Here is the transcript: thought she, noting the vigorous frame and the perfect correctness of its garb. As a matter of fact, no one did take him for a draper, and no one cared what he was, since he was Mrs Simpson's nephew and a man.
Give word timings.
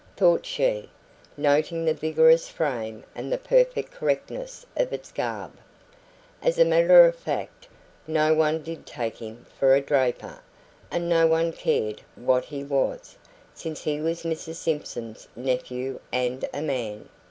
thought 0.17 0.47
she, 0.47 0.89
noting 1.37 1.85
the 1.85 1.93
vigorous 1.93 2.49
frame 2.49 3.03
and 3.13 3.31
the 3.31 3.37
perfect 3.37 3.91
correctness 3.91 4.65
of 4.75 4.91
its 4.91 5.11
garb. 5.11 5.55
As 6.41 6.57
a 6.57 6.65
matter 6.65 7.05
of 7.05 7.15
fact, 7.15 7.67
no 8.07 8.33
one 8.33 8.63
did 8.63 8.87
take 8.87 9.17
him 9.17 9.45
for 9.59 9.75
a 9.75 9.79
draper, 9.79 10.39
and 10.89 11.07
no 11.07 11.27
one 11.27 11.51
cared 11.53 12.01
what 12.15 12.45
he 12.45 12.63
was, 12.63 13.15
since 13.53 13.83
he 13.83 14.01
was 14.01 14.23
Mrs 14.23 14.55
Simpson's 14.55 15.27
nephew 15.35 15.99
and 16.11 16.45
a 16.51 16.63
man. 16.63 17.07